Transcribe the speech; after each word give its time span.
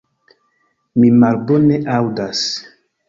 Mi 1.03 1.11
malbone 1.23 1.77
aŭdas. 1.99 2.43